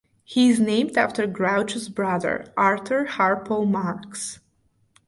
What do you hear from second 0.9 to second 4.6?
after Groucho's brother Arthur "Harpo" Marx.